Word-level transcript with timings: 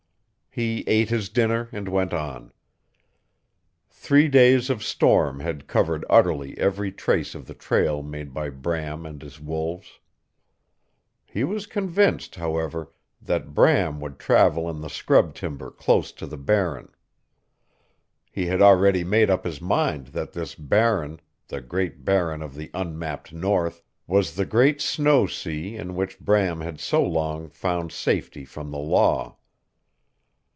He 0.53 0.83
ate 0.85 1.09
his 1.09 1.29
dinner, 1.29 1.69
and 1.71 1.87
went 1.87 2.11
on. 2.13 2.51
Three 3.89 4.27
days 4.27 4.69
of 4.69 4.83
storm 4.83 5.39
had 5.39 5.65
covered 5.65 6.03
utterly 6.09 6.57
every 6.57 6.91
trace 6.91 7.33
of 7.35 7.45
the 7.47 7.53
trail 7.53 8.03
made 8.03 8.33
by 8.33 8.49
Bram 8.49 9.05
and 9.05 9.21
his 9.21 9.39
wolves. 9.39 9.99
He 11.25 11.45
was 11.45 11.65
convinced, 11.65 12.35
however, 12.35 12.91
that 13.21 13.53
Bram 13.53 14.01
would 14.01 14.19
travel 14.19 14.69
in 14.69 14.81
the 14.81 14.89
scrub 14.89 15.33
timber 15.35 15.71
close 15.71 16.11
to 16.11 16.27
the 16.27 16.37
Barren. 16.37 16.89
He 18.29 18.47
had 18.47 18.61
already 18.61 19.05
made 19.05 19.29
up 19.29 19.45
his 19.45 19.61
mind 19.61 20.07
that 20.07 20.33
this 20.33 20.53
Barren 20.53 21.21
the 21.47 21.61
Great 21.61 22.03
Barren 22.03 22.41
of 22.41 22.55
the 22.55 22.71
unmapped 22.73 23.31
north 23.31 23.81
was 24.05 24.35
the 24.35 24.45
great 24.45 24.81
snow 24.81 25.27
sea 25.27 25.77
in 25.77 25.95
which 25.95 26.19
Bram 26.19 26.59
had 26.59 26.77
so 26.77 27.01
long 27.01 27.47
found 27.47 27.93
safety 27.93 28.43
from 28.43 28.69
the 28.69 28.79
law. 28.79 29.37